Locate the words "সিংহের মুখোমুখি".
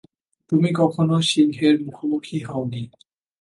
1.29-2.37